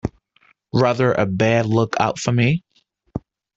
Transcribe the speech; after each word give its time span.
Rather 0.73 1.13
a 1.13 1.27
bad 1.27 1.67
look-out 1.67 2.17
for 2.17 2.31
me! 2.31 2.63